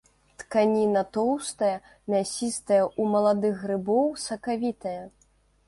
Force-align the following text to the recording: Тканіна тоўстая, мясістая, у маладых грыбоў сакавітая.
Тканіна 0.43 1.03
тоўстая, 1.17 1.75
мясістая, 2.15 2.81
у 3.03 3.07
маладых 3.13 3.53
грыбоў 3.67 4.11
сакавітая. 4.27 5.01